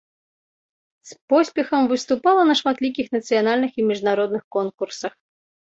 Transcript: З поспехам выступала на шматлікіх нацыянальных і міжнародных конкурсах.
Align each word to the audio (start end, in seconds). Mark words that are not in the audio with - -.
З 1.09 1.17
поспехам 1.33 1.81
выступала 1.93 2.41
на 2.53 2.57
шматлікіх 2.63 3.07
нацыянальных 3.19 3.71
і 3.79 3.87
міжнародных 3.93 4.43
конкурсах. 4.59 5.13